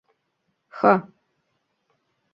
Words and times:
Х 0.79 0.91